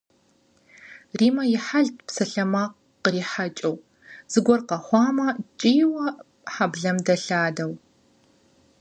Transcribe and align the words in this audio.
Риммэ 1.17 1.43
и 1.55 1.57
хьэлт 1.65 1.95
псалъэмакъ 2.07 2.75
кърихьэкӏыу, 3.03 3.75
зыгуэр 4.31 4.61
къэхъуамэ 4.69 5.27
кӏийуэ 5.59 6.07
хьэблэм 6.53 6.97
дэлъадэу. 7.05 7.71